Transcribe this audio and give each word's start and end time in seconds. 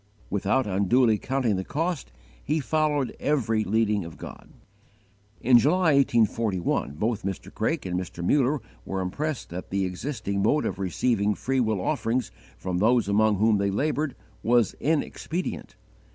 Without 0.31 0.65
unduly 0.65 1.19
counting 1.19 1.57
the 1.57 1.63
cost, 1.63 2.11
he 2.43 2.59
followed 2.59 3.15
every 3.19 3.63
leading 3.63 4.03
of 4.03 4.17
God. 4.17 4.49
In 5.41 5.59
July, 5.59 5.93
1841, 5.93 6.95
both 6.95 7.21
Mr. 7.21 7.53
Craik 7.53 7.85
and 7.85 7.99
Mr. 7.99 8.25
Muller 8.25 8.61
were 8.83 8.99
impressed 9.01 9.51
that 9.51 9.69
the 9.69 9.85
existing 9.85 10.41
mode 10.41 10.65
of 10.65 10.79
receiving 10.79 11.35
free 11.35 11.59
will 11.59 11.79
offerings 11.79 12.31
from 12.57 12.79
those 12.79 13.07
among 13.07 13.35
whom 13.37 13.59
they 13.59 13.69
laboured 13.69 14.15
was 14.41 14.73
inexpedient. 14.79 15.75